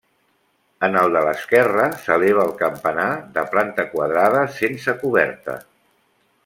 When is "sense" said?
4.59-5.01